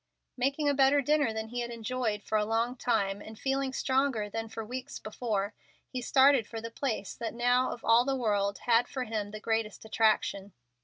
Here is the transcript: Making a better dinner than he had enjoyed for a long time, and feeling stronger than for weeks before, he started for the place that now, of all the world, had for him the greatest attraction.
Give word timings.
Making 0.35 0.67
a 0.67 0.73
better 0.73 0.99
dinner 1.03 1.31
than 1.31 1.49
he 1.49 1.59
had 1.59 1.69
enjoyed 1.69 2.23
for 2.23 2.35
a 2.35 2.43
long 2.43 2.75
time, 2.75 3.21
and 3.21 3.37
feeling 3.37 3.71
stronger 3.71 4.31
than 4.31 4.49
for 4.49 4.65
weeks 4.65 4.97
before, 4.97 5.53
he 5.89 6.01
started 6.01 6.47
for 6.47 6.59
the 6.59 6.71
place 6.71 7.13
that 7.13 7.35
now, 7.35 7.69
of 7.71 7.85
all 7.85 8.03
the 8.03 8.15
world, 8.15 8.57
had 8.65 8.87
for 8.87 9.03
him 9.03 9.29
the 9.29 9.39
greatest 9.39 9.85
attraction. 9.85 10.53